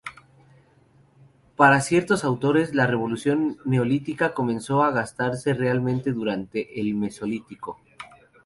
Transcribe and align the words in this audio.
Para 1.55 1.79
ciertos 1.79 2.23
autores 2.23 2.73
la 2.73 2.87
revolución 2.87 3.59
neolítica 3.65 4.33
comenzó 4.33 4.81
a 4.81 4.99
gestarse 4.99 5.53
realmente 5.53 6.11
durante 6.11 6.81
el 6.81 6.95
Mesolítico. 6.95 7.79